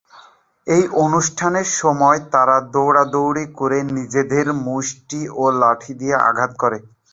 এই 0.67 0.83
অনুষ্ঠানের 1.03 1.67
সময় 1.75 2.19
তারা 2.33 2.55
দৌড়াদৌড়ি 2.73 3.45
করে, 3.59 3.77
নিজেদের 3.97 4.47
মুষ্টি 4.65 5.21
ও 5.35 5.53
লাঠি 5.61 5.93
দিয়ে 5.99 6.15
আঘাত 6.29 6.51
করে। 6.61 6.77